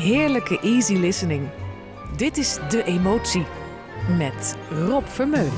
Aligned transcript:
Heerlijke 0.00 0.60
easy 0.60 0.94
listening. 0.94 1.48
Dit 2.16 2.36
is 2.36 2.58
De 2.68 2.84
Emotie 2.84 3.46
met 4.16 4.56
Rob 4.70 5.06
Vermeulen. 5.06 5.52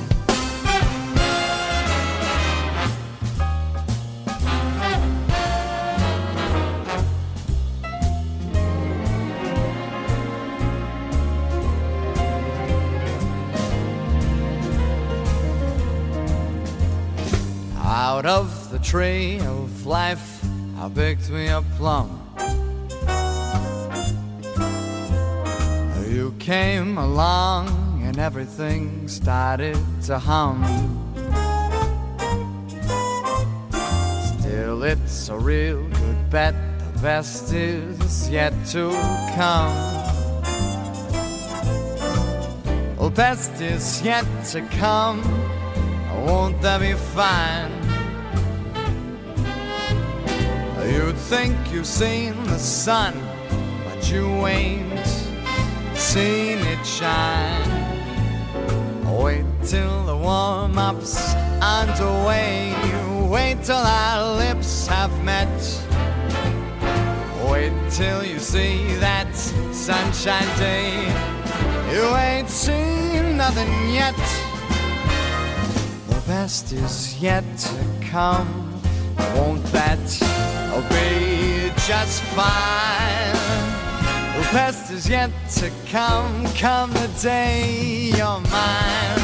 Out 17.85 18.27
of 18.27 18.71
the 18.71 18.79
tree 18.81 19.41
of 19.41 19.87
life, 19.87 20.45
I 20.77 20.89
picked 20.95 21.31
me 21.31 21.49
a 21.49 21.63
plum. 21.79 22.22
Came 26.43 26.99
along 26.99 28.03
and 28.03 28.19
everything 28.19 29.07
started 29.07 29.79
to 30.03 30.19
hum. 30.19 30.59
Still, 34.41 34.83
it's 34.83 35.29
a 35.29 35.39
real 35.39 35.81
good 35.89 36.31
bet, 36.31 36.55
the 36.81 36.99
best 37.01 37.53
is 37.53 38.29
yet 38.29 38.53
to 38.71 38.91
come. 39.37 39.73
The 42.99 43.13
best 43.15 43.61
is 43.61 44.03
yet 44.03 44.27
to 44.47 44.63
come. 44.63 45.23
Won't 46.27 46.61
that 46.63 46.81
be 46.81 46.95
fine? 47.15 47.71
You'd 50.93 51.17
think 51.17 51.57
you've 51.73 51.87
seen 51.87 52.35
the 52.47 52.59
sun, 52.59 53.15
but 53.85 54.11
you 54.11 54.27
ain't 54.49 54.92
seen 56.13 56.59
it 56.59 56.85
shine. 56.85 57.71
Wait 59.07 59.47
till 59.65 60.05
the 60.05 60.15
warm 60.15 60.77
up's 60.77 61.35
underway. 61.63 62.75
Wait 63.31 63.65
till 63.65 63.77
our 63.77 64.37
lips 64.37 64.87
have 64.89 65.15
met. 65.25 65.49
Wait 67.51 67.73
till 67.89 68.23
you 68.23 68.39
see 68.39 68.95
that 68.97 69.35
sunshine 69.73 70.53
day. 70.59 70.93
You 71.91 72.05
ain't 72.15 72.51
seen 72.51 73.39
nothing 73.39 73.73
yet. 73.91 74.21
The 76.11 76.23
best 76.27 76.75
is 76.75 77.23
yet 77.23 77.45
to 77.57 78.07
come. 78.11 78.53
Won't 79.35 79.65
that 79.73 80.05
be 80.91 81.73
just 81.89 82.21
fine? 82.37 83.82
The 84.43 84.59
best 84.59 84.91
is 84.91 85.09
yet 85.09 85.31
to 85.57 85.71
come. 85.87 86.45
Come 86.55 86.93
the 86.93 87.09
day 87.23 88.11
you're 88.17 88.41
mine. 88.51 89.23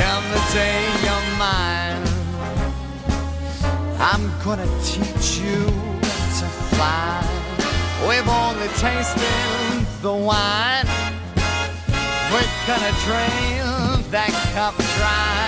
Come 0.00 0.24
the 0.32 0.42
day 0.54 0.82
you're 1.04 1.28
mine. 1.36 2.02
I'm 4.00 4.24
gonna 4.42 4.66
teach 4.82 5.38
you 5.38 5.66
to 6.38 6.46
fly. 6.72 7.22
We've 8.08 8.28
only 8.28 8.68
tasted 8.78 9.86
the 10.00 10.14
wine. 10.14 10.88
We're 12.32 12.52
gonna 12.66 12.94
drain 13.04 14.10
that 14.10 14.32
cup 14.54 14.76
dry. 14.96 15.47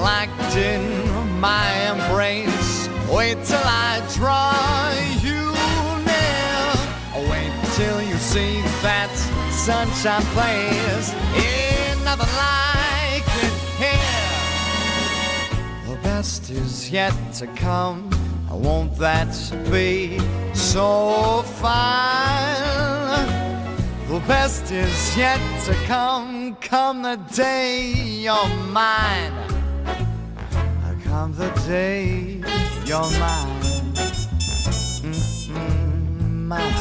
Locked 0.00 0.56
in 0.56 0.82
my 1.40 1.66
embrace. 1.90 2.88
Wait 3.10 3.42
till 3.44 3.60
I 3.64 4.00
draw 4.14 4.92
you 5.26 5.42
near. 6.08 7.30
Wait 7.30 7.52
till 7.74 8.02
you 8.02 8.16
see 8.16 8.62
that 8.82 9.10
sunshine 9.50 10.22
place. 10.34 11.14
Ain't 11.34 12.02
nothing 12.04 12.34
like 12.36 13.28
it 13.44 13.54
here. 13.82 14.34
The 15.88 15.96
best 16.02 16.50
is 16.50 16.90
yet 16.90 17.14
to 17.34 17.46
come. 17.48 18.10
Won't 18.50 18.96
that 18.98 19.32
be 19.70 20.18
so 20.54 21.42
fine? 21.60 22.64
The 24.08 24.20
best 24.28 24.70
is 24.70 25.16
yet 25.16 25.40
to 25.64 25.74
come. 25.86 26.56
Come 26.60 27.02
the 27.02 27.16
day 27.34 27.92
you're 28.22 28.48
mine. 28.70 29.43
Come 31.14 31.34
the 31.34 31.52
day 31.66 32.40
you're 32.84 33.10
mine. 33.18 33.92
Mine. 36.46 36.74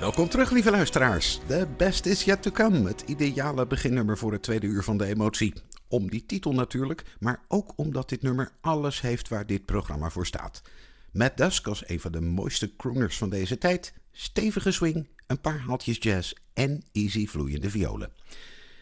Welkom 0.00 0.28
terug, 0.28 0.50
lieve 0.50 0.70
luisteraars. 0.70 1.40
The 1.46 1.66
best 1.76 2.06
is 2.06 2.24
yet 2.24 2.42
to 2.42 2.50
come. 2.50 2.88
Het 2.88 3.02
ideale 3.06 3.66
beginnummer 3.66 4.18
voor 4.18 4.32
het 4.32 4.42
tweede 4.42 4.66
uur 4.66 4.82
van 4.82 4.96
de 4.96 5.06
emotie. 5.06 5.54
Om 5.92 6.10
die 6.10 6.26
titel 6.26 6.52
natuurlijk, 6.52 7.04
maar 7.18 7.44
ook 7.48 7.72
omdat 7.76 8.08
dit 8.08 8.22
nummer 8.22 8.52
alles 8.60 9.00
heeft 9.00 9.28
waar 9.28 9.46
dit 9.46 9.64
programma 9.64 10.10
voor 10.10 10.26
staat. 10.26 10.62
Matt 11.12 11.36
Dusk 11.36 11.66
als 11.66 11.88
een 11.88 12.00
van 12.00 12.12
de 12.12 12.20
mooiste 12.20 12.76
crooners 12.76 13.18
van 13.18 13.30
deze 13.30 13.58
tijd. 13.58 13.92
Stevige 14.12 14.70
swing, 14.70 15.08
een 15.26 15.40
paar 15.40 15.58
haaltjes 15.58 15.96
jazz 16.00 16.32
en 16.54 16.84
easy 16.92 17.26
vloeiende 17.26 17.70
violen. 17.70 18.12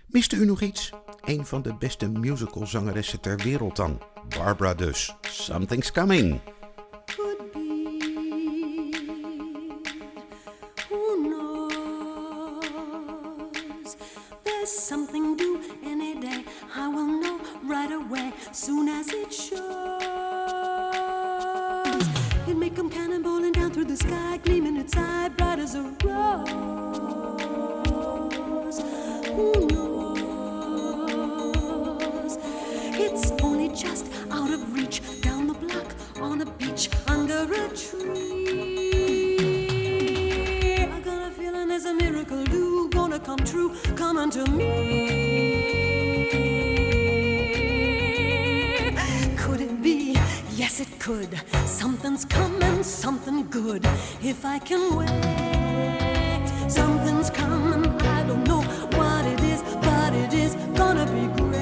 Miste 0.07 0.37
u 0.37 0.45
nog 0.45 0.61
iets? 0.61 0.91
Een 1.21 1.47
van 1.47 1.63
de 1.63 1.75
beste 1.75 2.09
musicalzangeressen 2.09 3.21
ter 3.21 3.37
wereld 3.37 3.77
dan. 3.77 4.03
Barbara 4.29 4.75
dus. 4.75 5.15
Something's 5.21 5.93
coming. 5.93 6.41
something 14.91 15.37
due 15.37 15.60
right 17.81 17.93
away, 17.93 18.33
soon 18.53 18.89
as 18.89 19.09
it 19.09 19.33
shows. 19.33 19.59
It 22.47 22.57
may 22.57 22.69
come 22.69 22.91
cannonballing 22.91 23.55
down 23.55 23.71
through 23.71 23.87
the 23.87 23.97
sky, 23.97 24.39
gleaming 24.45 24.77
its 24.77 24.95
eye 24.97 25.31
bright 25.31 25.59
as 25.59 25.75
a 25.75 25.83
rose. 26.05 26.51
Who 29.29 29.53
knows? 29.71 29.97
It's 33.07 33.31
only 33.43 33.69
just 33.71 34.07
out 34.31 34.51
of 34.51 34.61
reach, 34.75 35.01
down 35.23 35.47
the 35.47 35.55
block, 35.55 35.95
on 36.21 36.43
a 36.43 36.47
beach, 36.61 36.91
under 37.09 37.45
a 37.45 37.69
tree. 37.83 38.91
I 40.97 41.01
got 41.01 41.29
a 41.29 41.31
feeling 41.31 41.69
there's 41.69 41.87
a 41.87 41.95
miracle 41.95 42.45
due, 42.45 42.91
gonna 42.91 43.19
come 43.19 43.39
true, 43.39 43.75
come 43.97 44.19
unto 44.19 44.45
me. 44.51 46.00
It 50.81 50.99
could. 50.99 51.39
Something's 51.67 52.25
coming, 52.25 52.83
something 52.83 53.47
good. 53.51 53.87
If 54.23 54.47
I 54.47 54.59
can 54.59 54.97
wait, 54.97 56.49
something's 56.71 57.29
coming. 57.29 57.85
I 58.01 58.23
don't 58.27 58.45
know 58.45 58.63
what 58.97 59.27
it 59.27 59.41
is, 59.41 59.63
but 59.83 60.15
it 60.15 60.33
is 60.33 60.55
gonna 60.79 61.05
be 61.05 61.27
great. 61.37 61.61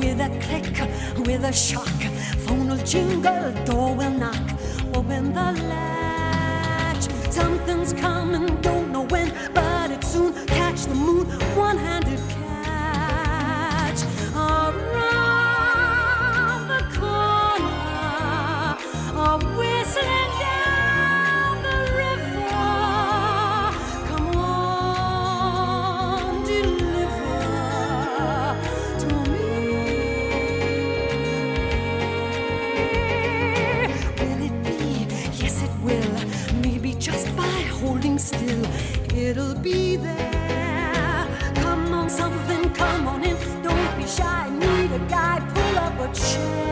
With 0.00 0.20
a 0.20 0.28
click, 0.44 0.76
with 1.24 1.44
a 1.44 1.52
shock, 1.52 2.00
phone 2.44 2.68
will 2.68 2.84
jingle, 2.84 3.52
door 3.64 3.94
will 3.94 4.10
knock. 4.10 4.50
Open 4.92 5.32
the 5.32 5.52
latch. 5.70 7.08
Something's 7.30 7.92
coming, 7.92 8.60
don't 8.60 8.90
know 8.90 9.02
when, 9.02 9.32
but 9.54 9.92
it 9.92 10.02
soon 10.02 10.34
catch 10.46 10.86
the 10.86 10.96
moon, 10.96 11.26
one-handed 11.54 12.20
catch. 12.28 14.02
Around 14.34 14.97
standing 38.18 38.64
still, 38.64 39.18
it'll 39.18 39.54
be 39.54 39.96
there. 39.96 41.28
Come 41.56 41.94
on, 41.94 42.10
something, 42.10 42.70
come 42.70 43.08
on 43.08 43.24
in. 43.24 43.36
Don't 43.62 43.96
be 43.96 44.06
shy, 44.06 44.48
need 44.50 44.92
a 44.92 44.98
guy. 45.08 45.40
pull 45.54 45.78
up 45.78 45.98
a 46.00 46.14
chair. 46.14 46.67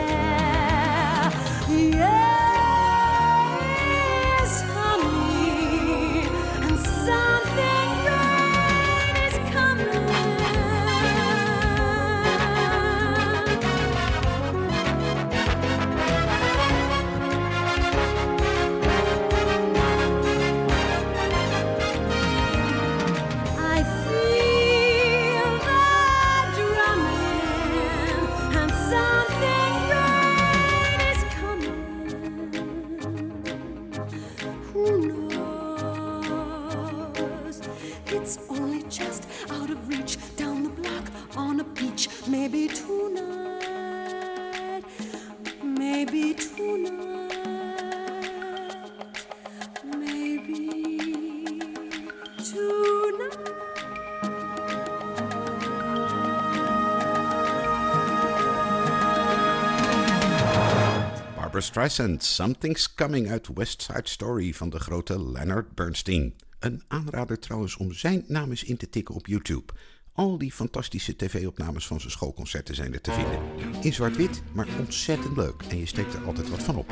Streisand, 61.67 62.23
Something's 62.23 62.93
Coming 62.93 63.29
uit 63.29 63.47
West 63.53 63.81
Side 63.81 64.09
Story 64.09 64.53
van 64.53 64.69
de 64.69 64.79
grote 64.79 65.31
Leonard 65.31 65.75
Bernstein. 65.75 66.33
Een 66.59 66.83
aanrader 66.87 67.39
trouwens 67.39 67.77
om 67.77 67.93
zijn 67.93 68.23
naam 68.27 68.49
eens 68.49 68.63
in 68.63 68.77
te 68.77 68.89
tikken 68.89 69.15
op 69.15 69.27
YouTube. 69.27 69.73
Al 70.17 70.37
die 70.37 70.51
fantastische 70.51 71.15
tv-opnames 71.15 71.87
van 71.87 71.99
zijn 71.99 72.11
schoolconcerten 72.11 72.75
zijn 72.75 72.93
er 72.93 73.01
te 73.01 73.11
vinden. 73.11 73.39
In 73.81 73.93
zwart-wit, 73.93 74.41
maar 74.53 74.67
ontzettend 74.79 75.37
leuk 75.37 75.63
en 75.69 75.77
je 75.77 75.85
steekt 75.85 76.13
er 76.13 76.25
altijd 76.25 76.49
wat 76.49 76.63
van 76.63 76.75
op. 76.75 76.91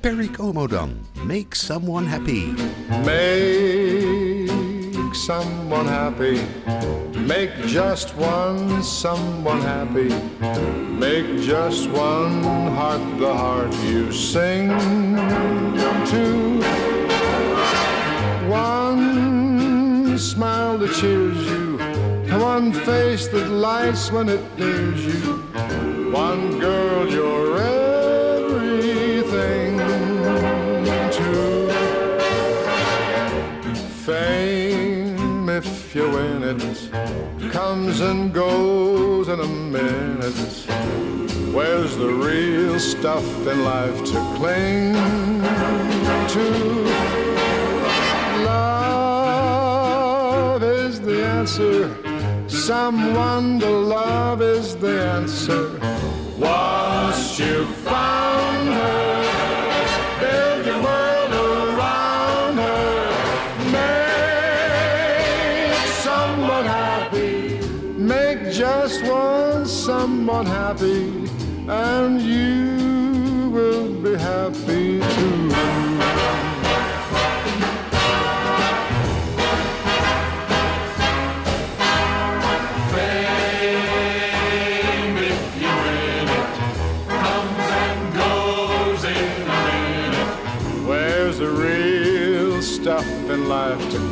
Perry 0.00 0.28
Como 0.28 0.66
dan, 0.66 0.90
Make 1.26 1.56
Someone 1.56 2.06
Happy. 2.06 2.44
Make 2.88 4.48
someone 5.12 5.88
happy. 5.88 6.38
Make 7.26 7.52
just 7.66 8.14
one 8.16 8.82
someone 8.82 9.60
happy. 9.60 10.14
Make 10.98 11.42
just 11.42 11.88
one 11.88 12.42
heart 12.74 13.18
the 13.18 13.32
heart 13.34 13.74
you 13.74 14.12
sing 14.12 14.68
to. 16.04 16.60
One 18.48 20.18
smile 20.18 20.78
that 20.78 20.92
cheers. 20.92 21.49
One 22.60 22.74
face 22.74 23.26
that 23.28 23.48
lights 23.48 24.12
when 24.12 24.28
it 24.28 24.42
nears 24.58 25.02
you. 25.06 25.38
One 26.12 26.58
girl 26.58 27.08
you're 27.10 27.58
everything 28.38 29.78
to. 31.16 31.70
Fame, 34.04 35.48
if 35.48 35.94
you 35.94 36.10
win 36.10 36.42
it, 36.42 36.90
comes 37.50 38.00
and 38.00 38.30
goes 38.30 39.28
in 39.28 39.40
a 39.40 39.46
minute. 39.46 40.66
Where's 41.54 41.96
the 41.96 42.12
real 42.12 42.78
stuff 42.78 43.24
in 43.46 43.64
life 43.64 44.04
to 44.04 44.20
cling 44.36 44.92
to? 46.34 46.44
Love 48.44 49.82
is 50.62 51.00
the 51.00 51.24
answer. 51.24 51.99
Someone 52.66 53.58
to 53.60 53.70
love 53.70 54.42
is 54.42 54.76
the 54.76 55.02
answer. 55.02 55.80
Once 56.38 57.38
you 57.38 57.64
found 57.88 58.68
her, 58.68 59.22
build 60.20 60.66
your 60.66 60.82
world 60.82 61.32
around 61.32 62.58
her. 62.58 63.10
Make 63.72 65.72
someone 66.04 66.66
happy. 66.66 67.62
Make 67.96 68.52
just 68.52 69.02
one 69.04 69.64
someone 69.64 70.44
happy, 70.44 71.30
and 71.66 72.20
you 72.20 73.48
will 73.50 73.88
be 74.02 74.16
happy 74.16 74.99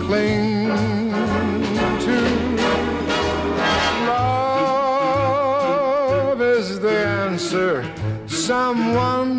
cling 0.08 0.68
to? 2.04 2.16
Love 4.08 5.20
is 6.40 6.80
the 6.80 6.98
answer. 7.20 7.84
Someone 8.26 9.38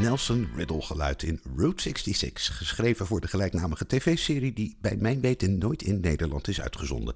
Nelson 0.00 0.48
Riddle 0.56 0.82
geluid 0.82 1.22
in 1.22 1.40
Route 1.56 1.82
66, 1.82 2.56
geschreven 2.58 3.06
voor 3.06 3.20
de 3.20 3.28
gelijknamige 3.28 3.86
tv-serie 3.86 4.52
die 4.52 4.76
bij 4.80 4.96
mijn 4.96 5.20
weten 5.20 5.58
nooit 5.58 5.82
in 5.82 6.00
Nederland 6.00 6.48
is 6.48 6.60
uitgezonden. 6.60 7.14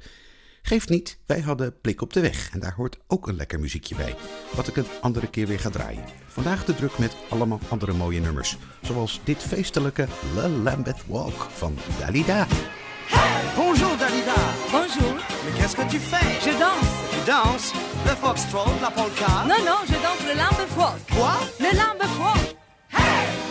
Geeft 0.63 0.89
niet, 0.89 1.19
wij 1.27 1.41
hadden 1.41 1.81
Blik 1.81 2.01
op 2.01 2.13
de 2.13 2.21
Weg 2.21 2.51
en 2.53 2.61
daar 2.61 2.75
hoort 2.75 2.99
ook 3.07 3.29
een 3.29 3.37
lekker 3.37 3.61
muziekje 3.61 3.95
bij, 3.95 4.15
wat 4.55 4.69
ik 4.69 4.77
een 4.77 4.87
andere 5.01 5.31
keer 5.31 5.47
weer 5.47 5.59
ga 5.59 5.71
draaien. 5.71 6.05
Vandaag 6.27 6.65
de 6.65 6.75
druk 6.75 6.99
met 6.99 7.17
allemaal 7.29 7.61
andere 7.69 7.93
mooie 7.93 8.21
nummers, 8.21 8.57
zoals 8.83 9.21
dit 9.25 9.43
feestelijke 9.43 10.07
Le 10.35 10.49
Lambeth 10.49 11.07
Walk 11.07 11.47
van 11.51 11.77
Dalida. 11.99 12.47
Bonjour 13.57 13.97
Dalida. 13.97 14.35
Bonjour. 14.71 15.15
Mais 15.45 15.55
qu'est-ce 15.57 15.77
que 15.77 15.87
tu 15.91 15.99
fais 15.99 16.45
Je 16.45 16.59
danse. 16.59 16.91
Tu 17.11 17.31
danses 17.31 17.73
Le 18.05 18.15
foxtrot, 18.17 18.81
la 18.81 18.91
polka 18.91 19.45
Non, 19.47 19.65
non, 19.65 19.81
je 19.87 19.99
danse 20.03 20.25
le 20.27 20.35
lambe 20.35 20.67
folk. 20.77 21.01
Quoi 21.17 21.35
Le 21.59 21.77
lambe 21.77 22.07
folk. 22.19 22.64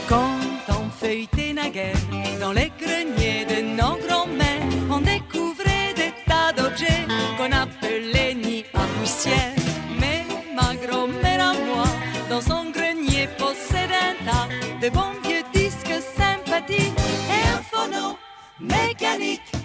Quand 0.07 0.39
on 0.69 0.89
feuilletait 0.89 1.53
naguère 1.53 1.95
dans 2.39 2.51
les 2.51 2.71
greniers 2.79 3.45
de 3.45 3.61
nos 3.61 3.97
grands-mères, 4.05 4.67
on 4.89 4.99
découvrait 4.99 5.93
des 5.95 6.13
tas 6.25 6.51
d'objets 6.55 7.05
qu'on 7.37 7.51
appelait 7.51 8.33
nids 8.33 8.65
à 8.73 8.85
poussière. 8.99 9.55
Mais 9.99 10.25
ma 10.55 10.75
grand-mère 10.75 11.41
à 11.49 11.53
moi, 11.53 11.85
dans 12.29 12.41
son 12.41 12.69
grenier, 12.71 13.27
possède 13.37 13.91
un 13.91 14.25
tas 14.25 14.47
de 14.81 14.89
bons 14.89 15.15
vieux 15.23 15.43
disques 15.53 16.01
sympathiques 16.17 16.99
et 17.29 17.57
un 17.57 17.61
phono 17.61 18.17
mécanique. 18.59 19.62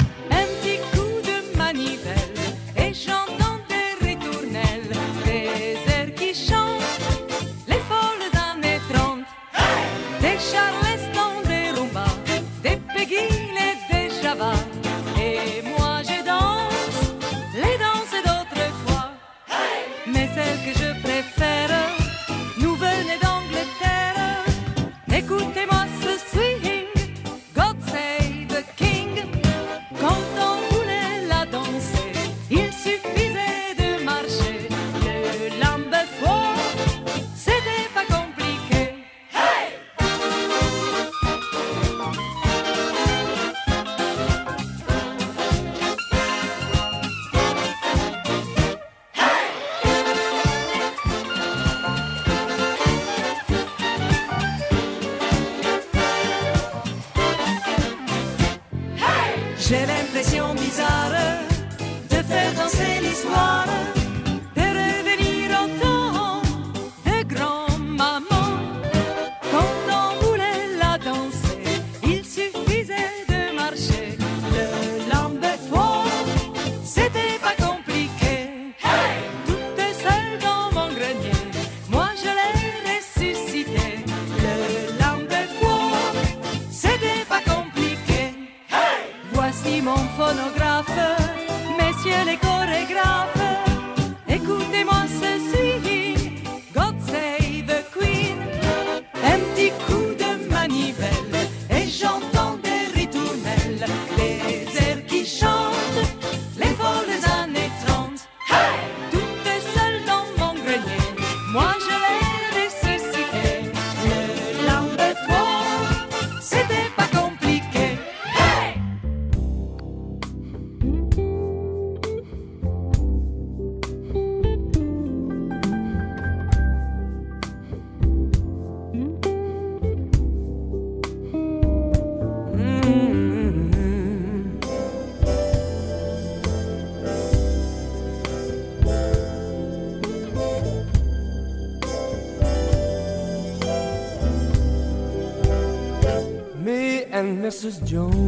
Jones. 147.85 148.28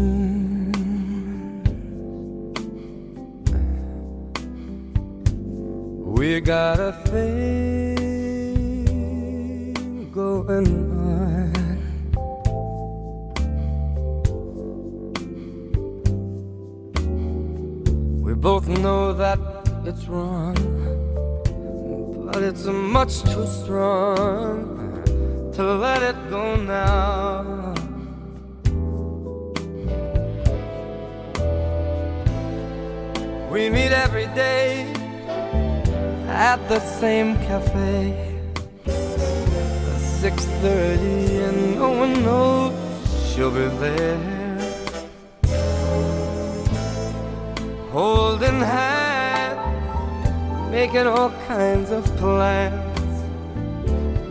All 51.20 51.30
kinds 51.46 51.90
of 51.90 52.02
plans, 52.16 53.22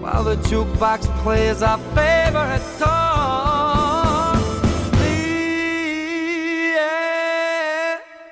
while 0.01 0.23
the 0.23 0.37
jukebox 0.49 1.05
plays 1.21 1.61
our 1.61 1.77
favorite 1.93 2.63
song. 2.79 4.37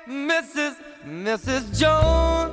And 0.08 0.28
Mrs. 0.28 0.74
Mrs. 1.06 1.62
Jones, 1.78 2.52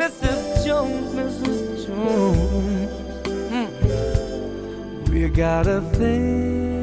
Mrs. 0.00 0.64
Jones, 0.64 1.08
Mrs. 1.20 1.86
Jones. 1.86 2.90
Mm. 3.52 3.70
We 5.10 5.28
got 5.28 5.66
a 5.66 5.82
thing 5.98 6.82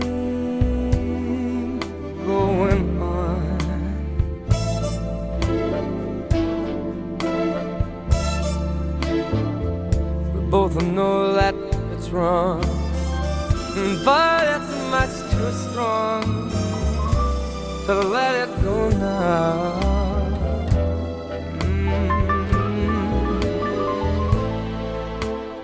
going 2.27 2.75
both 10.55 10.81
know 10.83 11.33
that 11.33 11.53
it's 11.91 12.07
wrong, 12.12 12.62
but 14.05 14.43
it's 14.55 14.71
much 14.95 15.15
too 15.33 15.51
strong 15.65 16.24
to 17.85 17.93
let 18.15 18.33
it 18.43 18.51
go 18.63 18.89
now. 18.91 19.75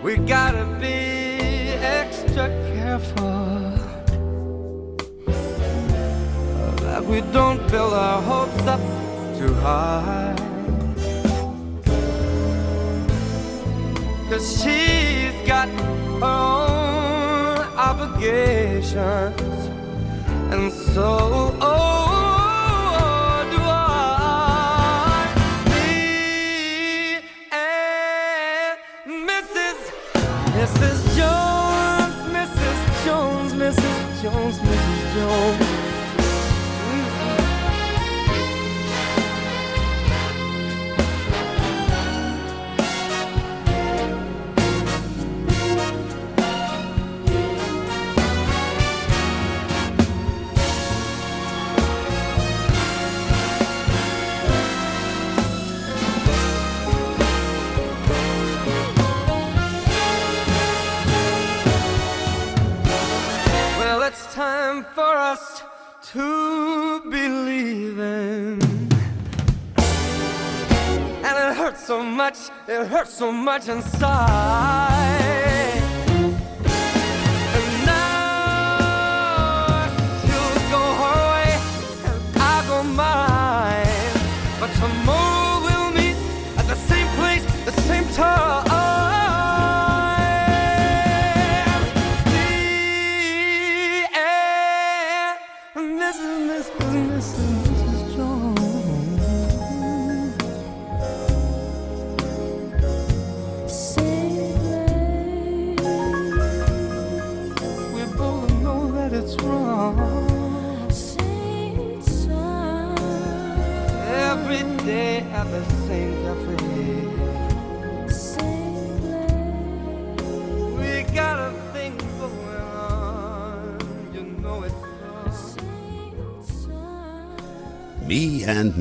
We 0.03 0.17
gotta 0.17 0.65
be 0.81 1.00
extra 2.00 2.48
careful 2.74 3.62
that 6.86 7.01
we 7.05 7.21
don't 7.31 7.62
build 7.71 7.93
our 7.93 8.21
hopes 8.21 8.67
up 8.67 8.81
too 9.39 9.53
high. 9.53 10.50
Cause 14.31 14.63
she's 14.63 15.33
got 15.45 15.67
her 15.67 16.23
own 16.23 17.57
obligations, 17.75 18.95
and 20.53 20.71
so, 20.71 21.53
oh, 21.59 23.45
do 23.51 23.57
I. 23.59 25.27
Me 25.67 27.17
and 27.51 28.77
Mrs. 29.27 29.77
Mrs. 30.55 30.97
Jones, 31.17 32.15
Mrs. 32.31 32.79
Jones, 33.03 33.51
Mrs. 33.51 34.21
Jones, 34.23 34.57
Mrs. 34.59 35.13
Jones. 35.13 35.80
It 72.67 72.88
hurts 72.88 73.13
so 73.13 73.32
much 73.32 73.67
inside. 73.67 75.40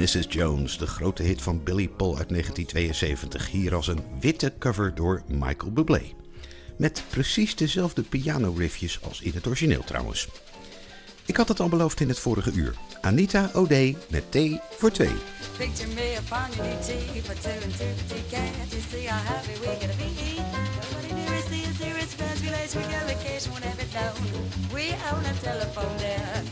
Mrs. 0.00 0.26
Jones, 0.28 0.78
de 0.78 0.86
grote 0.86 1.22
hit 1.22 1.42
van 1.42 1.62
Billy 1.62 1.88
Paul 1.88 2.18
uit 2.18 2.28
1972. 2.28 3.50
Hier 3.50 3.74
als 3.74 3.86
een 3.86 4.02
witte 4.20 4.52
cover 4.58 4.94
door 4.94 5.22
Michael 5.28 5.72
Bublé. 5.72 6.02
Met 6.76 7.04
precies 7.10 7.56
dezelfde 7.56 8.02
piano-riffjes 8.02 8.98
als 9.02 9.20
in 9.20 9.32
het 9.34 9.46
origineel 9.46 9.84
trouwens. 9.84 10.28
Ik 11.26 11.36
had 11.36 11.48
het 11.48 11.60
al 11.60 11.68
beloofd 11.68 12.00
in 12.00 12.08
het 12.08 12.18
vorige 12.18 12.52
uur. 12.52 12.74
Anita 13.00 13.50
O'Day 13.54 13.96
met 14.10 14.30
thee 14.30 14.60
voor 14.70 14.90
twee. 14.90 15.14
Picture 15.56 15.94
me 15.94 16.16
upon 16.18 16.56
your 16.56 17.22
for 17.22 17.32
a 25.26 25.34
telephone 25.42 25.96
there. 25.98 26.42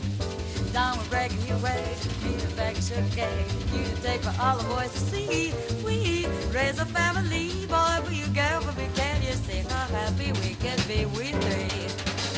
Sugar 2.89 3.07
cane. 3.13 3.45
You 3.73 3.85
take 4.01 4.21
for 4.21 4.33
all 4.41 4.57
the 4.57 4.63
boys 4.65 4.91
to 4.93 4.99
see. 4.99 5.53
We 5.85 6.25
raise 6.51 6.79
a 6.79 6.85
family. 6.85 7.65
Boy, 7.67 7.95
for 8.03 8.13
you, 8.13 8.27
girl, 8.33 8.61
for 8.61 8.73
me. 8.79 8.87
Can 8.95 9.21
you 9.21 9.33
see 9.33 9.61
how 9.69 9.85
happy 9.97 10.31
we 10.41 10.55
can 10.55 10.79
be? 10.89 11.05
We 11.15 11.31
three. 11.43 11.85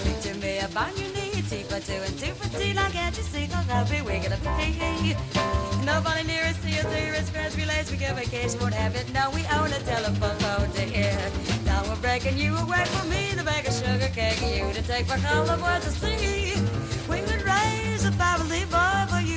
Picture 0.04 0.38
me 0.40 0.60
upon 0.60 0.92
your 0.98 1.10
knee. 1.16 1.42
Tea 1.50 1.64
for 1.64 1.80
two 1.80 2.00
and 2.08 2.18
two 2.20 2.34
for. 2.36 2.52
Now 2.74 2.90
can't 2.90 3.16
you 3.18 3.24
see 3.24 3.46
how 3.46 3.64
happy 3.64 4.02
we're 4.02 4.22
gonna 4.24 4.40
be? 4.58 5.16
Nobody 5.86 6.24
near 6.28 6.44
us 6.44 6.58
see 6.58 6.80
us 6.80 6.92
here. 6.94 7.14
It's 7.14 7.30
friends 7.30 7.56
relays. 7.58 7.90
We 7.92 7.98
get 7.98 8.16
vacation, 8.16 8.60
won't 8.60 8.74
have 8.74 8.96
it. 8.96 9.12
No, 9.14 9.30
we 9.32 9.42
own 9.58 9.72
a 9.72 9.82
telephone 9.94 10.38
phone 10.44 10.72
to 10.72 10.82
hear. 10.82 11.18
Now 11.66 11.84
we're 11.88 12.02
breaking 12.02 12.38
you 12.38 12.56
away 12.56 12.86
from 12.86 13.10
me. 13.10 13.32
The 13.36 13.44
bag 13.44 13.68
of 13.68 13.74
sugar 13.74 14.12
cake. 14.14 14.42
You 14.42 14.74
to 14.74 14.82
take 14.84 15.06
for 15.06 15.20
all 15.30 15.46
the 15.46 15.58
boys 15.58 15.84
to 15.86 15.92
see. 15.92 16.41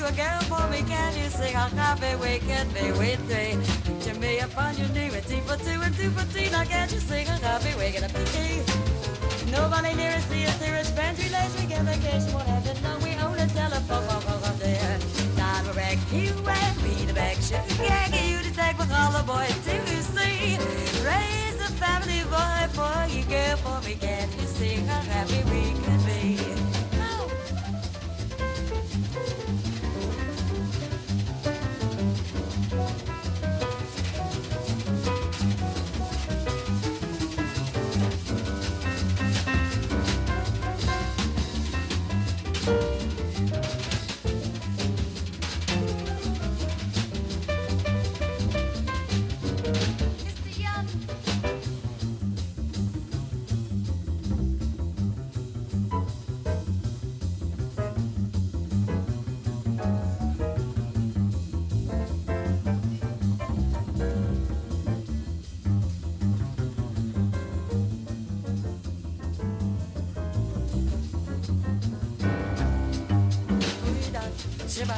A 0.04 0.12
girl 0.12 0.40
for 0.52 0.68
me. 0.68 0.82
Can 0.82 1.16
you 1.16 1.30
see 1.30 1.52
how 1.52 1.68
happy 1.68 2.14
we 2.16 2.38
can 2.40 2.68
be? 2.76 2.92
We 2.92 3.16
three. 3.24 3.56
Picture 3.84 4.18
me 4.20 4.38
upon 4.40 4.76
your 4.76 4.88
knee 4.88 5.08
with 5.08 5.26
tea 5.26 5.40
for 5.48 5.56
two 5.56 5.80
and 5.80 5.94
two 5.96 6.10
for 6.10 6.26
tea. 6.32 6.50
Now 6.50 6.64
can't 6.64 6.92
you 6.92 7.00
see 7.00 7.24
how 7.24 7.38
happy 7.38 7.72
we're 7.78 7.92
gonna 7.92 8.12
be? 8.12 8.60
Nobody 9.50 9.94
near 9.94 10.12
us 10.12 10.24
see 10.26 10.44
us 10.44 10.60
here. 10.60 10.74
It's 10.76 10.90
friends. 10.90 11.18
We 11.18 11.66
get 11.66 11.84
vacation, 11.84 12.32
won't 12.34 12.46
have. 12.48 12.64
No, 12.82 12.98
we 13.00 13.16
own 13.24 13.38
a 13.38 13.46
telephone 13.48 14.04
phone 14.08 14.40
phone 14.42 14.58
there. 14.58 14.98
Now 15.36 15.62
we're 15.64 15.74
back 15.74 15.98
you 16.12 16.32
and 16.60 16.76
me, 16.82 17.06
the 17.06 17.14
back 17.14 17.36
sugar 17.40 17.64
cake. 17.80 18.12
You 18.28 18.38
to 18.44 18.52
take 18.52 18.76
with 18.78 18.92
all 18.92 19.12
the 19.12 19.24
boys 19.24 19.56
to 19.66 20.02
see. 20.12 20.58
Raise 21.00 21.58
a 21.64 21.70
family 21.80 22.20
boy 22.28 22.62
for 22.76 22.96
you, 23.08 23.24
girl, 23.24 23.56
for 23.64 23.80
me. 23.88 23.94
Can 23.96 24.28
you 24.38 24.46
see 24.46 24.76
how 24.84 25.00
happy 25.00 25.40
we 25.48 25.72
can 25.84 26.03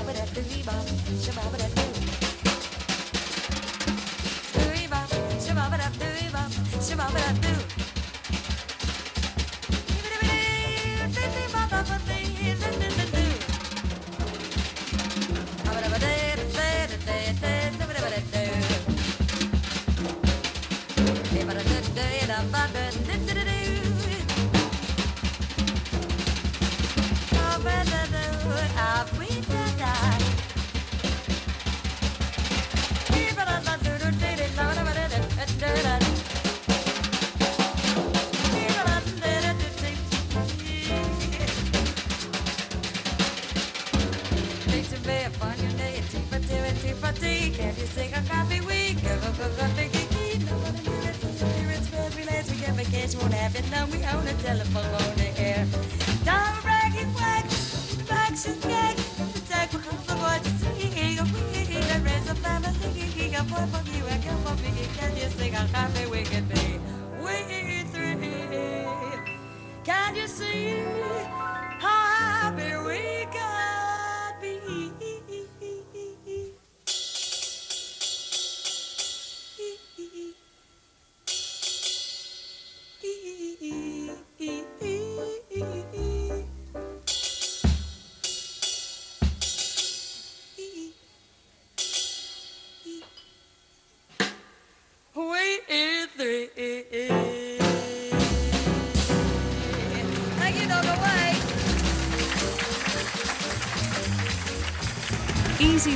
Shabba-dabba-dee-bop. 0.07 1.86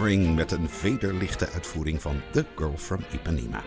Met 0.00 0.52
een 0.52 0.68
vederlichte 0.68 1.48
uitvoering 1.48 2.02
van 2.02 2.20
The 2.30 2.44
Girl 2.56 2.76
from 2.76 3.00
Ipanema. 3.12 3.62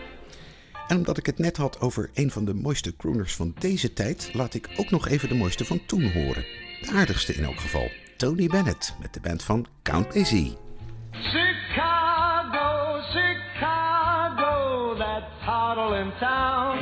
En 0.88 0.96
omdat 0.96 1.18
ik 1.18 1.26
het 1.26 1.38
net 1.38 1.56
had 1.56 1.80
over 1.80 2.10
een 2.14 2.30
van 2.30 2.44
de 2.44 2.54
mooiste 2.54 2.96
crooners 2.96 3.34
van 3.34 3.54
deze 3.58 3.92
tijd, 3.92 4.30
laat 4.32 4.54
ik 4.54 4.68
ook 4.76 4.90
nog 4.90 5.08
even 5.08 5.28
de 5.28 5.34
mooiste 5.34 5.64
van 5.64 5.86
toen 5.86 6.12
horen. 6.12 6.44
De 6.80 6.90
aardigste 6.94 7.34
in 7.34 7.44
elk 7.44 7.60
geval. 7.60 7.90
Tony 8.16 8.46
Bennett 8.46 8.94
met 9.00 9.14
de 9.14 9.20
band 9.20 9.42
van 9.42 9.66
Count 9.82 10.14
Basie. 10.14 10.56
Chicago, 11.10 13.00
Chicago, 13.12 14.96
that 14.96 15.22
town. 16.18 16.78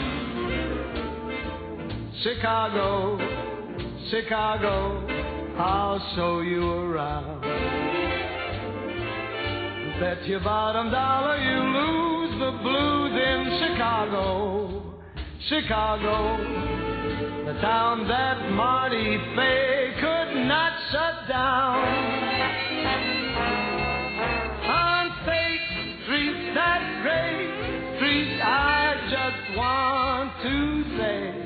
Chicago, 2.12 3.18
Chicago, 4.10 5.04
I'll 5.58 6.00
show 6.14 6.42
you 6.42 6.62
around. 6.62 8.03
Bet 10.00 10.26
your 10.26 10.40
bottom 10.40 10.90
dollar 10.90 11.36
you 11.38 11.60
lose 11.60 12.30
the 12.40 12.50
blues 12.62 13.12
in 13.14 13.58
Chicago, 13.62 14.94
Chicago, 15.48 16.36
the 17.46 17.60
town 17.60 18.08
that 18.08 18.50
Marty 18.50 19.18
Fay 19.36 19.94
could 20.00 20.46
not 20.48 20.72
shut 20.90 21.28
down. 21.28 21.84
Unsafe 24.66 25.60
streets, 26.02 26.54
that 26.56 26.82
great 27.02 27.96
street, 27.96 28.40
I 28.42 28.96
just 29.14 29.56
want 29.56 30.32
to 30.42 30.84
say. 30.98 31.44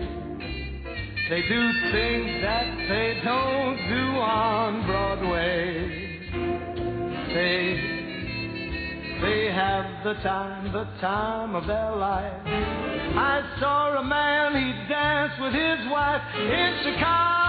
They 1.29 1.43
do 1.43 1.73
things 1.93 2.41
that 2.41 2.79
they 2.89 3.21
don't 3.23 3.77
do 3.77 4.05
on 4.17 4.87
Broadway. 4.87 6.07
They, 7.35 7.98
they 9.29 9.53
have 9.53 9.85
the 10.05 10.15
time, 10.23 10.73
the 10.73 10.85
time 11.01 11.55
of 11.55 11.67
their 11.67 11.95
life. 11.95 12.33
I 12.47 13.43
saw 13.61 13.99
a 13.99 14.05
man, 14.05 14.57
he 14.57 14.73
danced 14.89 15.41
with 15.41 15.53
his 15.53 15.81
wife 15.91 16.23
in 16.35 16.71
Chicago, 16.85 17.48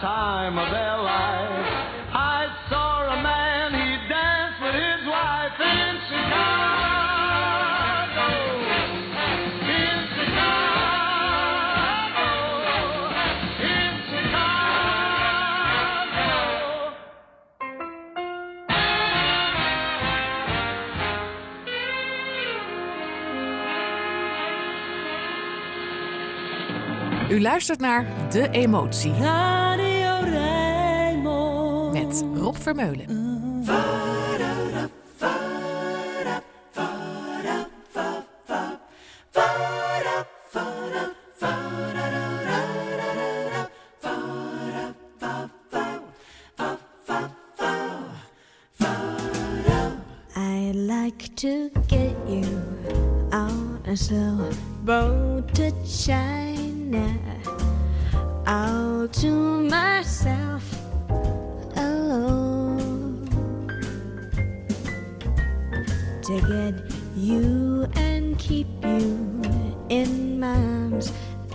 time, 0.00 0.58
of 0.58 0.70
their 0.70 0.96
life. 0.98 1.66
I 2.14 2.46
saw 2.70 3.12
a 3.12 3.22
man, 3.22 3.74
he 3.74 3.96
danced 4.08 4.60
with 4.62 4.74
his 4.74 5.06
wife 5.06 5.58
in 5.58 5.98
Chicago. 6.08 7.48
In 9.82 9.98
Chicago. 10.16 10.68
In 13.62 13.92
Chicago. 14.10 14.56
U 27.28 27.40
luistert 27.40 27.80
naar 27.80 28.06
De 28.30 28.50
Emotie 28.50 29.12
Vermeulen. 32.58 33.08
I'd 50.36 50.74
like 50.74 51.34
to 51.36 51.70
get 51.88 52.16
you 52.28 52.44
on 53.32 53.80
a 53.86 53.96
slow 53.96 54.50
boat 54.84 55.54
to 55.54 55.72
China. 55.86 57.16
All 58.46 59.08
to 59.08 59.62
myself 59.62 60.77
To 66.28 66.38
get 66.42 66.74
you 67.16 67.88
and 67.94 68.38
keep 68.38 68.66
you 68.84 69.40
in 69.88 70.38
my 70.38 70.54
arms 70.54 71.10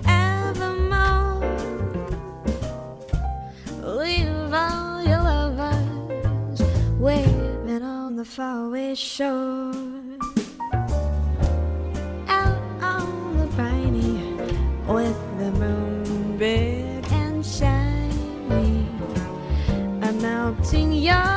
evermore. 0.07 1.45
Leave 3.83 4.51
all 4.51 5.03
your 5.03 5.21
lovers 5.21 6.63
waiting 6.97 7.83
on 7.83 8.15
the 8.15 8.25
faraway 8.25 8.95
shore. 8.95 9.71
Out 12.27 12.63
on 12.81 13.37
the 13.37 13.45
briny 13.55 14.33
with 14.87 15.21
the 15.37 15.51
moon 15.51 16.37
big 16.39 17.05
and 17.11 17.45
shiny, 17.45 18.87
I'm 20.01 20.19
melting 20.19 20.93
your 20.93 21.32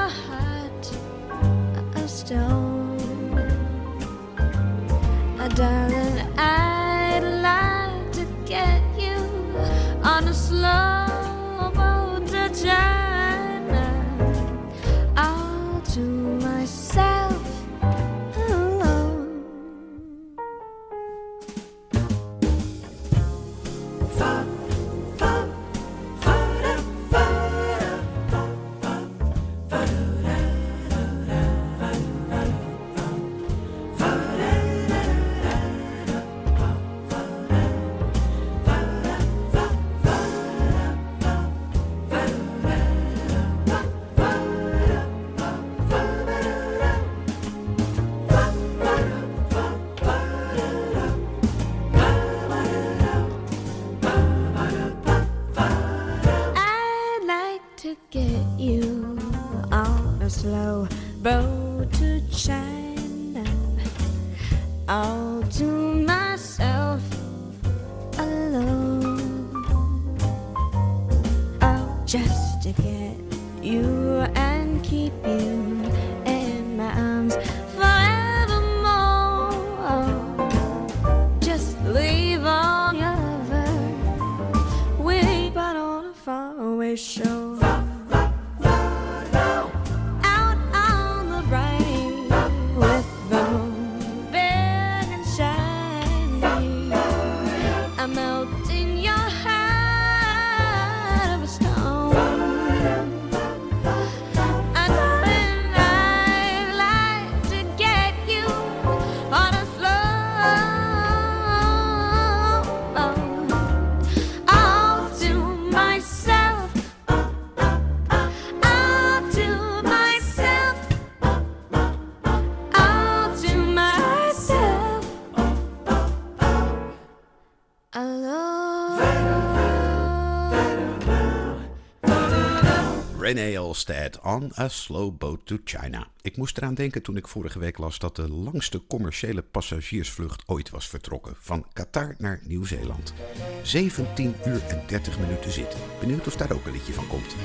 René 133.27 133.55
Elstad 133.55 134.21
on 134.23 134.53
a 134.59 134.69
slow 134.69 135.19
boat 135.19 135.41
to 135.47 135.57
China. 135.65 136.07
Ik 136.23 136.37
moest 136.37 136.57
eraan 136.57 136.75
denken 136.75 137.03
toen 137.03 137.17
ik 137.17 137.29
vorige 137.29 137.59
week 137.59 137.79
las 137.79 137.99
dat 137.99 138.17
de 138.17 138.29
langste 138.29 138.87
commerciële 138.87 139.43
passagiersvlucht 139.43 140.43
ooit 140.47 140.71
was 140.71 140.89
vertrokken. 140.89 141.35
Van 141.39 141.67
Qatar 141.73 142.15
naar 142.19 142.41
Nieuw-Zeeland. 142.45 143.15
17 143.63 144.35
uur 144.47 144.63
en 144.69 144.83
30 144.87 145.19
minuten 145.19 145.51
zitten. 145.51 145.81
Benieuwd 146.01 146.27
of 146.27 146.37
daar 146.37 146.53
ook 146.53 146.67
een 146.67 146.73
liedje 146.73 146.93
van 146.93 147.07
komt. 147.07 147.37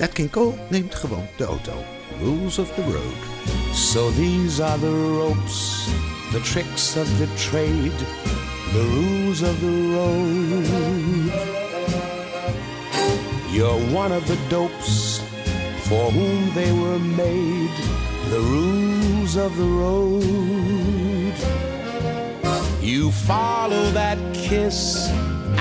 Nat 0.00 0.12
King 0.12 0.30
Cole 0.30 0.54
neemt 0.70 0.94
gewoon 0.94 1.26
de 1.36 1.44
auto. 1.44 1.72
Rules 2.20 2.58
of 2.58 2.74
the 2.74 2.82
road. 2.82 3.74
So 3.76 4.10
these 4.10 4.64
are 4.64 4.80
the 4.80 5.16
ropes, 5.18 5.86
the 6.32 6.40
tricks 6.40 6.96
of 6.96 7.16
the 7.16 7.34
trade, 7.50 7.98
the 8.72 8.90
rules 8.94 9.42
of 9.42 9.58
the 9.58 9.92
road. 9.92 10.93
You're 13.54 13.78
one 13.94 14.10
of 14.10 14.26
the 14.26 14.36
dopes 14.48 15.20
for 15.86 16.10
whom 16.10 16.52
they 16.54 16.72
were 16.72 16.98
made, 16.98 17.70
the 18.28 18.40
rules 18.40 19.36
of 19.36 19.56
the 19.56 19.62
road. 19.62 21.34
You 22.80 23.12
follow 23.12 23.92
that 23.92 24.18
kiss 24.34 25.08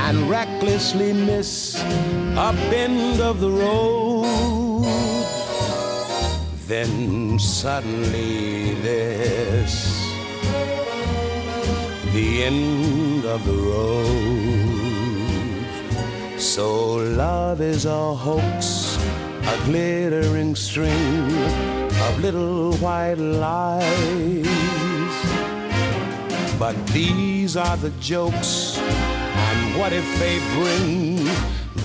and 0.05 0.27
recklessly 0.27 1.13
miss 1.13 1.79
a 1.83 2.51
bend 2.71 3.21
of 3.21 3.39
the 3.39 3.51
road. 3.51 4.85
Then 6.65 7.37
suddenly 7.37 8.73
this, 8.81 10.01
the 12.11 12.43
end 12.43 13.23
of 13.25 13.45
the 13.45 13.53
road. 13.53 14.62
So 16.55 16.97
love 16.97 17.61
is 17.61 17.85
a 17.85 18.13
hoax, 18.13 18.97
a 19.41 19.57
glittering 19.65 20.55
string 20.55 21.25
of 22.05 22.19
little 22.19 22.75
white 22.75 23.17
lies. 23.17 24.45
But 26.59 26.75
these 26.89 27.57
are 27.57 27.75
the 27.77 27.89
jokes 27.99 28.77
And 28.77 29.79
what 29.79 29.93
if 29.93 30.05
they 30.19 30.37
bring 30.53 31.25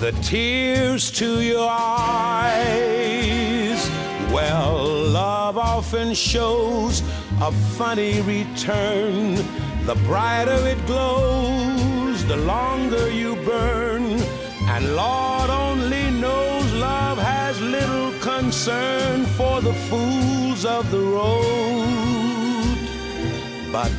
the 0.03 0.11
tears 0.21 1.09
to 1.13 1.41
your 1.41 1.67
eyes? 1.67 2.69
Well, 4.31 4.85
love 4.85 5.57
often 5.57 6.13
shows 6.13 7.01
a 7.41 7.51
funny 7.79 8.21
return. 8.21 9.33
The 9.87 9.95
brighter 10.05 10.61
it 10.67 10.85
glows, 10.85 12.23
the 12.27 12.37
longer 12.37 13.09
you 13.09 13.35
burn. 13.37 13.78
And 14.79 14.95
Lord 14.95 15.49
only 15.49 16.09
knows 16.09 16.73
love 16.75 17.17
has 17.17 17.59
little 17.59 18.13
concern 18.21 19.25
for 19.25 19.59
the 19.59 19.73
fools 19.73 20.63
of 20.63 20.89
the 20.89 21.01
road. 21.01 22.77
But 23.73 23.91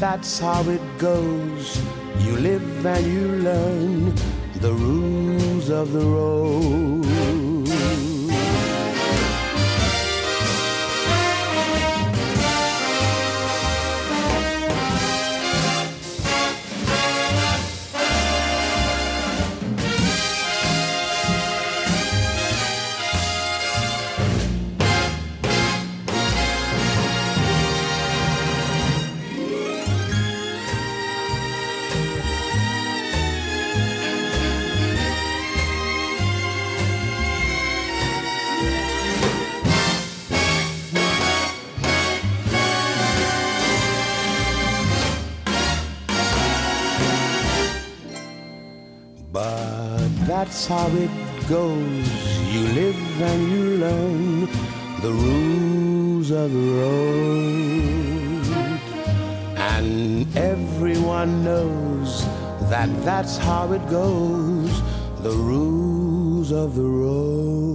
that's 0.00 0.40
how 0.40 0.68
it 0.68 0.82
goes. 0.98 1.80
You 2.24 2.38
live 2.38 2.84
and 2.84 3.06
you 3.06 3.28
learn 3.50 4.16
the 4.56 4.72
rules 4.72 5.70
of 5.70 5.92
the 5.92 6.04
road. 6.04 7.35
How 50.66 50.88
it 50.88 51.10
goes. 51.48 52.08
You 52.52 52.60
live 52.80 53.22
and 53.22 53.52
you 53.52 53.64
learn 53.76 54.40
the 55.00 55.12
rules 55.12 56.30
of 56.30 56.52
the 56.52 56.66
road. 56.82 58.46
And 59.56 60.36
everyone 60.36 61.44
knows 61.44 62.24
that 62.70 62.88
that's 63.04 63.36
how 63.36 63.72
it 63.72 63.88
goes. 63.88 64.82
The 65.22 65.30
rules 65.30 66.50
of 66.50 66.74
the 66.74 66.82
road. 66.82 67.65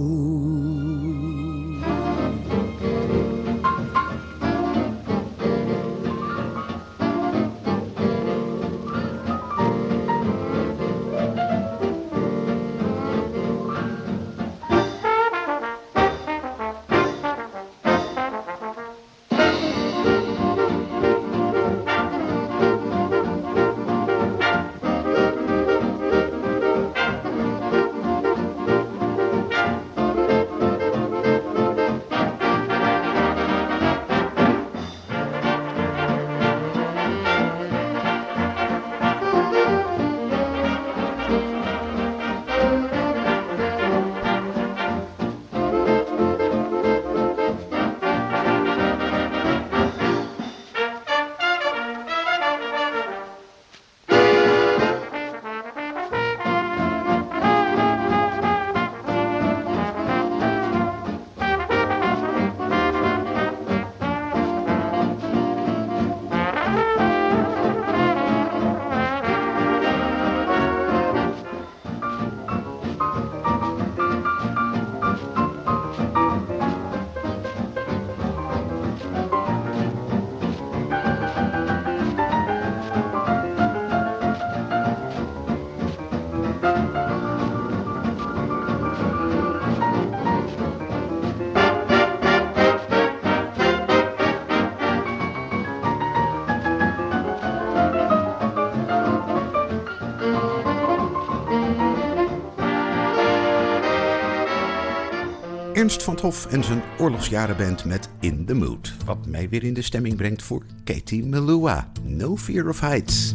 Ernst 105.82 106.02
van 106.02 106.14
't 106.16 106.20
Hof 106.20 106.46
en 106.46 106.64
zijn 106.64 106.82
oorlogsjarenband 106.98 107.84
met 107.84 108.08
In 108.20 108.44
the 108.46 108.54
Mood. 108.54 108.94
Wat 109.04 109.26
mij 109.26 109.48
weer 109.48 109.64
in 109.64 109.74
de 109.74 109.82
stemming 109.82 110.16
brengt 110.16 110.42
voor 110.42 110.62
Katie 110.84 111.24
Melua. 111.24 111.92
No 112.02 112.36
Fear 112.36 112.68
of 112.68 112.80
Heights. 112.80 113.34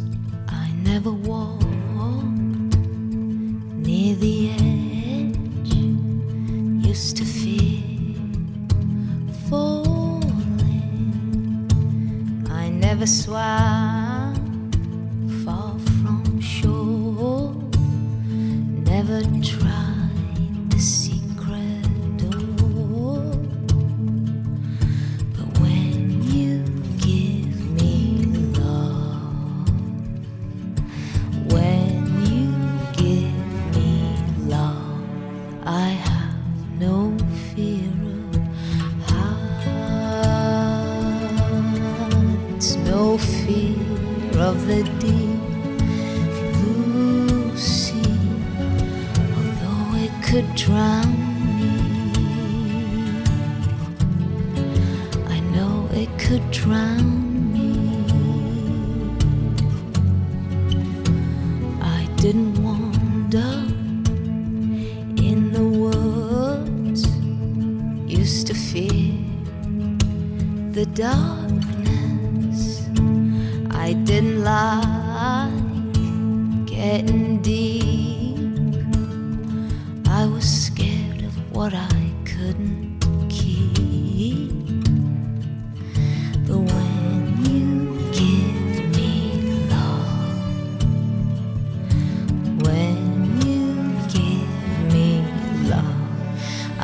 I 0.50 0.72
never 0.82 1.20
walked 1.20 1.66
near 3.74 4.18
the 4.18 4.50
edge. 4.58 5.76
Used 6.90 7.16
to 7.16 7.24
fear 7.24 7.82
falling. 9.48 10.22
I 12.64 12.70
never 12.70 13.06
swam 13.06 13.87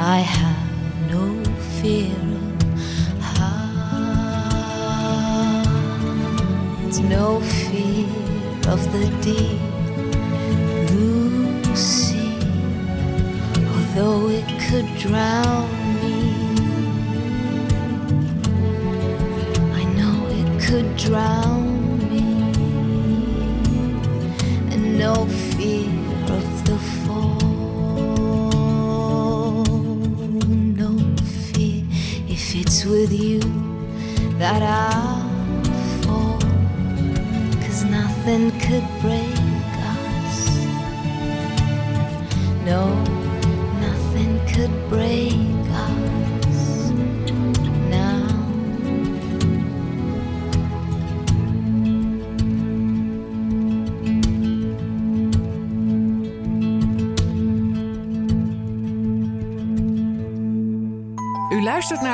I 0.07 0.19
have 0.19 1.11
no 1.11 1.43
fear 1.81 2.15
of 2.37 3.33
heights, 6.83 6.99
no 6.99 7.41
fear 7.41 8.07
of 8.69 8.81
the 8.93 9.07
deep 9.23 9.61
blue 10.89 11.65
sea, 11.75 12.37
although 13.73 14.29
it 14.29 14.47
could 14.69 14.89
drown 14.99 15.34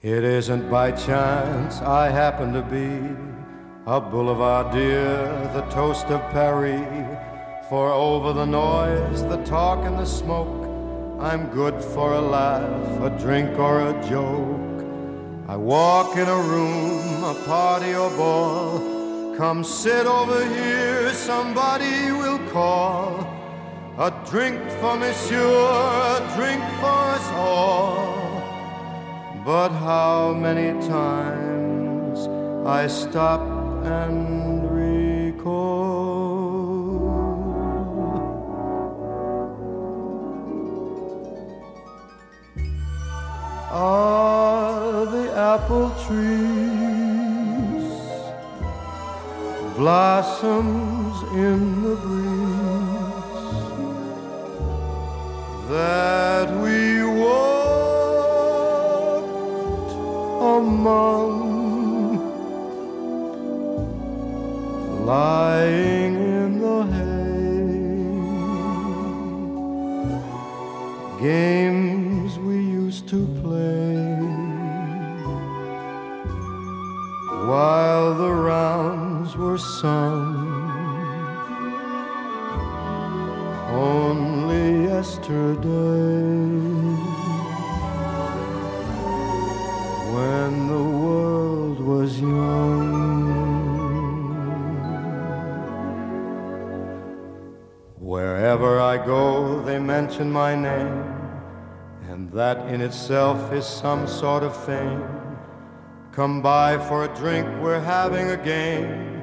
It 0.00 0.22
isn't 0.22 0.70
by 0.70 0.92
chance 0.92 1.80
I 1.80 2.08
happen 2.08 2.52
to 2.52 2.62
be 2.62 3.16
a 3.84 4.00
boulevardier, 4.00 5.52
the 5.52 5.62
toast 5.72 6.06
of 6.06 6.20
Paris. 6.30 7.18
For 7.68 7.90
over 7.90 8.32
the 8.32 8.44
noise, 8.44 9.22
the 9.22 9.42
talk, 9.42 9.84
and 9.84 9.98
the 9.98 10.04
smoke, 10.04 10.68
I'm 11.18 11.48
good 11.48 11.82
for 11.82 12.12
a 12.12 12.20
laugh, 12.20 13.02
a 13.02 13.10
drink, 13.18 13.58
or 13.58 13.88
a 13.88 14.08
joke. 14.08 14.86
I 15.48 15.56
walk 15.56 16.16
in 16.16 16.28
a 16.28 16.42
room, 16.42 17.24
a 17.24 17.34
party 17.44 17.92
or 17.92 18.08
ball. 18.10 19.34
Come 19.36 19.64
sit 19.64 20.06
over 20.06 20.44
here, 20.44 21.12
somebody 21.12 22.12
will 22.12 22.38
call. 22.50 23.26
A 23.98 24.12
drink 24.30 24.60
for 24.78 24.96
monsieur, 24.96 25.42
a 25.42 26.32
drink 26.36 26.62
for 26.78 26.86
us 26.86 27.28
all. 27.32 28.17
But 29.48 29.70
how 29.70 30.34
many 30.34 30.78
times 30.86 32.28
I 32.66 32.86
stop 32.86 33.40
and 33.82 34.70
recall. 34.70 35.88
Are 43.72 45.06
the 45.06 45.32
apple 45.32 45.90
trees, 46.04 47.88
blossoms 49.76 51.16
in 51.32 51.82
the 51.84 51.96
breeze 52.04 52.98
that 55.70 56.48
we 56.62 56.87
among, 60.58 62.18
lying 65.06 66.14
in 66.16 66.50
the 66.66 66.80
hay, 66.96 67.28
games 71.22 72.30
we 72.40 72.56
used 72.56 73.04
to 73.08 73.20
play 73.40 73.94
while 77.48 78.08
the 78.14 78.32
rounds 78.50 79.36
were 79.36 79.58
sung. 79.58 80.46
Only 83.70 84.66
yesterday, 84.92 86.67
mention 100.08 100.32
my 100.32 100.54
name, 100.54 101.04
and 102.08 102.32
that 102.32 102.66
in 102.72 102.80
itself 102.80 103.52
is 103.52 103.66
some 103.66 104.06
sort 104.06 104.42
of 104.42 104.56
fame. 104.64 105.06
Come 106.12 106.40
by 106.40 106.78
for 106.88 107.04
a 107.04 107.14
drink, 107.14 107.46
we're 107.60 107.78
having 107.78 108.30
a 108.30 108.36
game. 108.38 109.20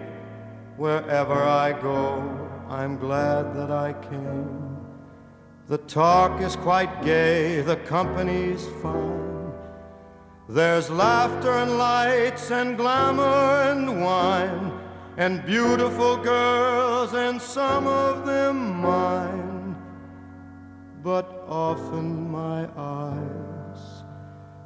Wherever 0.78 1.34
I 1.34 1.74
go, 1.82 2.22
I'm 2.70 3.00
glad 3.00 3.56
that 3.56 3.72
I 3.72 3.94
came. 3.94 4.78
The 5.68 5.80
talk 5.80 6.40
is 6.40 6.56
quite 6.56 7.04
gay, 7.04 7.62
the 7.62 7.78
company's 7.78 8.68
fine. 8.84 9.52
There's 10.48 10.92
laughter 10.92 11.54
and 11.64 11.80
lights 11.80 12.52
and 12.52 12.78
glamour 12.78 13.72
and 13.72 14.04
wine, 14.04 14.72
and 15.18 15.44
beautiful 15.48 16.16
girls, 16.18 17.16
and 17.16 17.42
some 17.42 17.88
of 17.88 18.28
them 18.28 18.84
mine. 18.84 19.35
But 21.06 21.46
often 21.48 22.32
my 22.32 22.68
eyes 22.76 24.04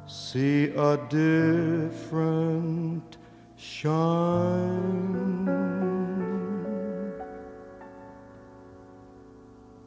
see 0.06 0.72
a 0.74 0.96
different 1.10 3.18
shine. 3.56 5.46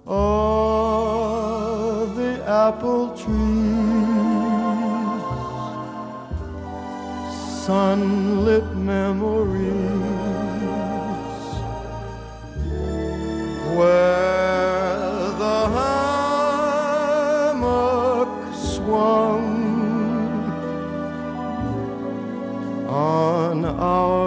Are 0.06 2.06
the 2.20 2.44
apple 2.46 3.18
trees 3.18 3.34
sunlit 7.66 8.76
memories 8.76 9.74
where 13.76 14.33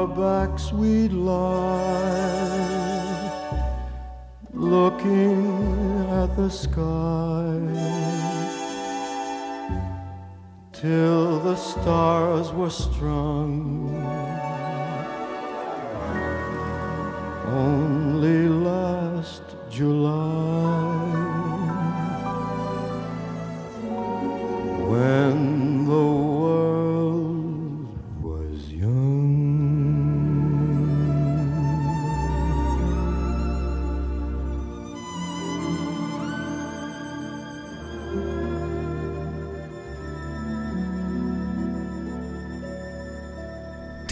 backs 0.07 0.73
we'd 0.73 1.13
lie 1.13 2.77
looking 4.57 6.07
at 6.09 6.35
the 6.37 6.49
sky. 6.49 7.61
Till 10.73 11.41
the 11.41 11.57
stars 11.57 12.53
were 12.53 12.71
strung. 12.71 13.93
Only 17.47 18.49
last 18.49 19.43
July 19.71 20.66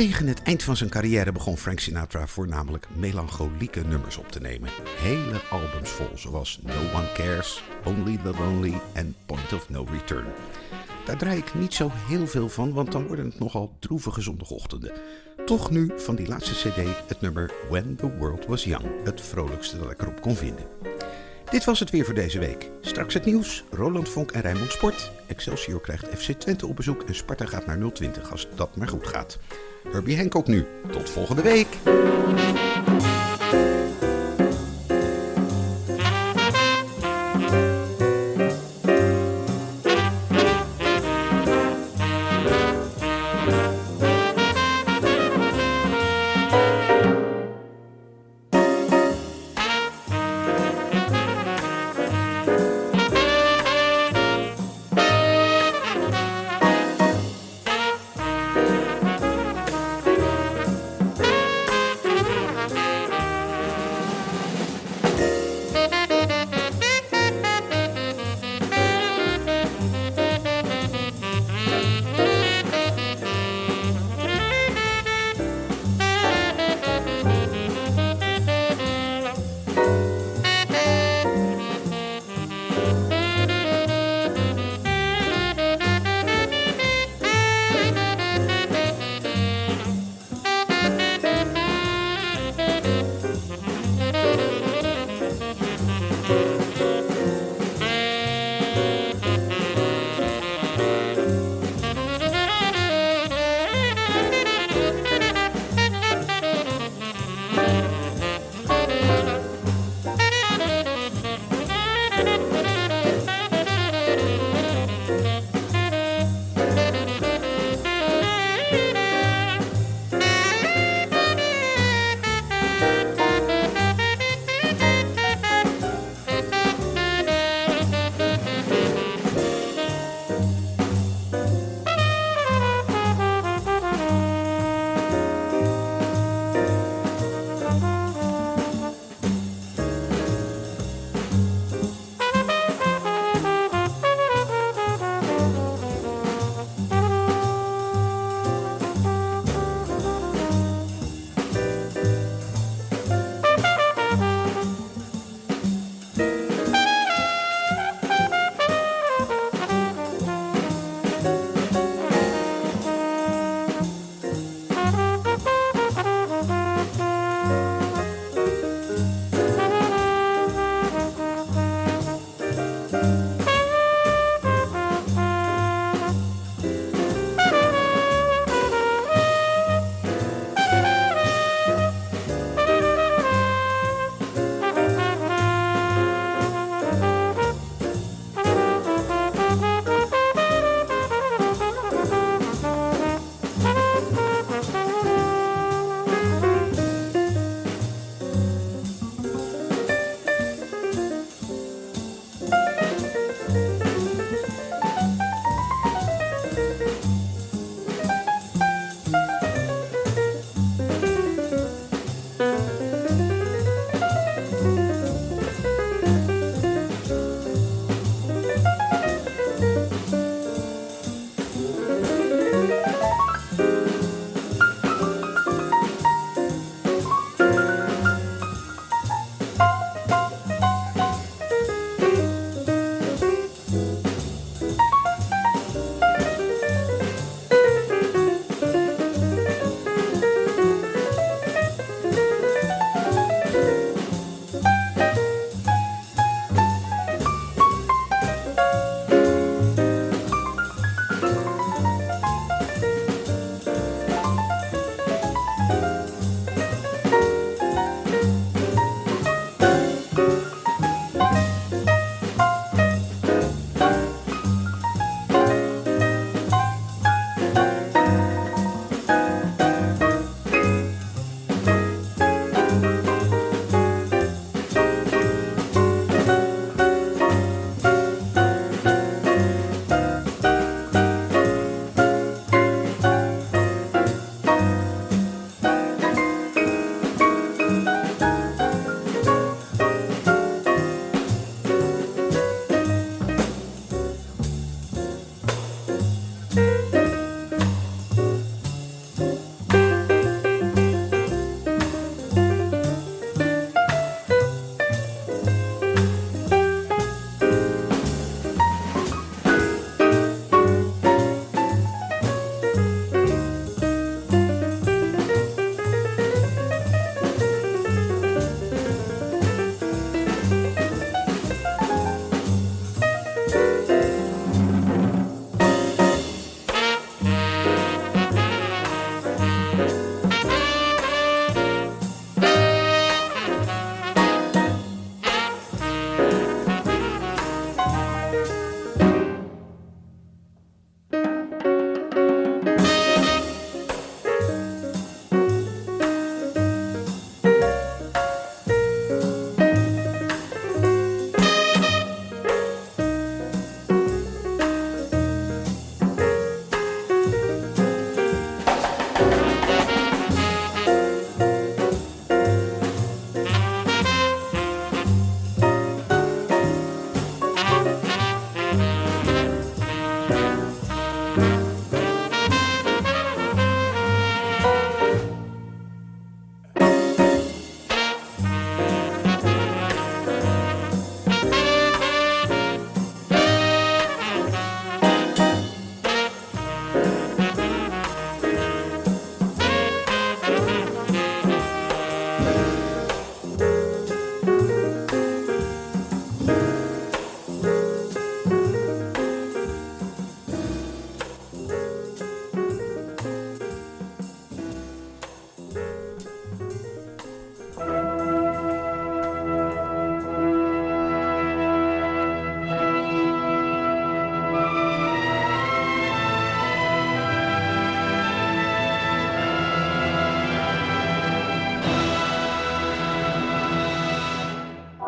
Tegen 0.04 0.26
het 0.26 0.42
eind 0.42 0.62
van 0.62 0.76
zijn 0.76 0.90
carrière 0.90 1.32
begon 1.32 1.56
Frank 1.56 1.80
Sinatra 1.80 2.26
voornamelijk 2.26 2.86
melancholieke 2.96 3.80
nummers 3.80 4.16
op 4.16 4.28
te 4.28 4.40
nemen. 4.40 4.70
Hele 4.98 5.40
albums 5.50 5.90
vol, 5.90 6.08
zoals 6.14 6.58
No 6.62 6.72
One 6.94 7.12
Cares, 7.14 7.62
Only 7.84 8.16
the 8.16 8.30
Lonely 8.38 8.80
en 8.92 9.16
Point 9.26 9.52
of 9.52 9.68
No 9.68 9.86
Return. 9.92 10.24
Daar 11.06 11.16
draai 11.16 11.38
ik 11.38 11.54
niet 11.54 11.74
zo 11.74 11.90
heel 11.92 12.26
veel 12.26 12.48
van, 12.48 12.72
want 12.72 12.92
dan 12.92 13.06
worden 13.06 13.24
het 13.24 13.38
nogal 13.38 13.76
droevige 13.78 14.20
zondagochtenden. 14.20 14.92
Toch 15.44 15.70
nu 15.70 15.90
van 15.96 16.14
die 16.14 16.28
laatste 16.28 16.68
cd 16.68 17.08
het 17.08 17.20
nummer 17.20 17.52
When 17.70 17.96
the 17.96 18.16
World 18.16 18.46
Was 18.46 18.64
Young, 18.64 18.86
het 19.04 19.20
vrolijkste 19.20 19.78
dat 19.78 19.90
ik 19.90 20.02
erop 20.02 20.20
kon 20.20 20.36
vinden. 20.36 20.64
Dit 21.54 21.64
was 21.64 21.80
het 21.80 21.90
weer 21.90 22.04
voor 22.04 22.14
deze 22.14 22.38
week. 22.38 22.70
Straks 22.80 23.14
het 23.14 23.24
nieuws, 23.24 23.64
Roland 23.70 24.08
Vonk 24.08 24.30
en 24.30 24.40
Rijnmond 24.40 24.72
Sport. 24.72 25.12
Excelsior 25.26 25.80
krijgt 25.80 26.06
FC 26.06 26.32
Twente 26.32 26.66
op 26.66 26.76
bezoek 26.76 27.02
en 27.02 27.14
Sparta 27.14 27.46
gaat 27.46 27.66
naar 27.66 27.92
020 27.92 28.30
als 28.30 28.48
dat 28.54 28.76
maar 28.76 28.88
goed 28.88 29.06
gaat. 29.06 29.38
Herbie 29.92 30.16
Hancock 30.16 30.46
nu. 30.46 30.66
Tot 30.90 31.10
volgende 31.10 31.42
week. 31.42 31.66